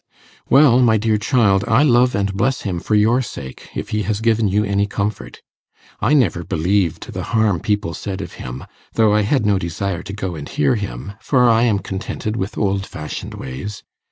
[0.49, 4.19] 'Well, my dear child, I love and bless him for your sake, if he has
[4.19, 5.43] given you any comfort.
[5.99, 10.13] I never believed the harm people said of him, though I had no desire to
[10.13, 13.83] go and hear him, for I am contented with old fashioned ways.